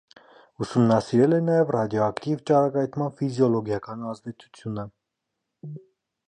[0.65, 4.89] Ուսումնասիրել է նաև ռադիոակտիվ ճառագայթման ֆիզիոլոգիական ազդեցությունը։